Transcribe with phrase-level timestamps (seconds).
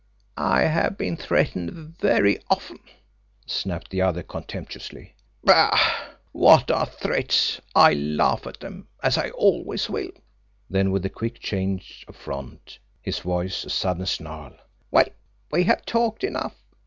[0.37, 1.69] "I have been threatened
[1.99, 2.79] very often,"
[3.45, 5.13] snapped the other contemptuously.
[5.43, 5.77] "Bah,
[6.31, 7.61] what are threats!
[7.75, 10.09] I laugh at them as I always will."
[10.71, 14.55] Then, with a quick change of front, his voice a sudden snarl:
[14.89, 15.05] "Well,
[15.51, 16.55] we have talked enough.